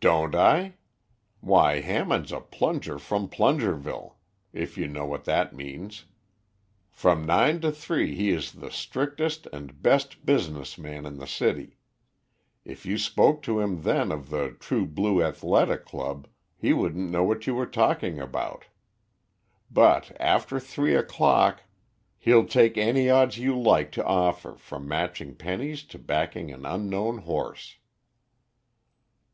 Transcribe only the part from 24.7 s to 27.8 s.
matching pennies to backing an unknown horse."